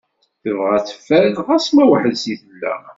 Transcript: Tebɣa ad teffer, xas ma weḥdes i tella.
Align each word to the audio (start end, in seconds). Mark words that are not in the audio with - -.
Tebɣa 0.43 0.71
ad 0.77 0.85
teffer, 0.85 1.23
xas 1.47 1.67
ma 1.75 1.83
weḥdes 1.89 2.23
i 2.33 2.35
tella. 2.41 2.73